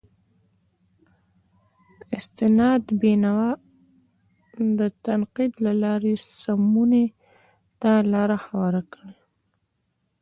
استناد 2.17 2.83
بینوا 3.01 3.49
د 4.77 4.79
تنقید 5.05 5.53
له 5.65 5.73
لارې 5.83 6.13
سمونې 6.41 7.05
ته 7.81 7.91
لار 8.11 8.29
هواره 8.45 8.81
کړه. 8.91 9.09